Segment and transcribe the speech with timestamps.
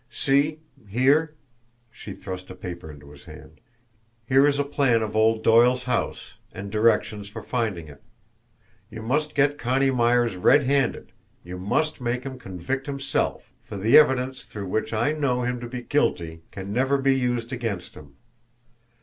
[0.09, 0.57] See
[0.87, 1.35] here!"
[1.91, 3.61] She thrust a paper into his hand.
[4.25, 8.01] "Here is a plan of old Doyle's house, and directions for finding it.
[8.89, 11.11] You must get Connie Myers red handed,
[11.43, 15.67] you must make him convict himself, for the evidence through which I know him to
[15.67, 18.15] be guilty can never be used against him.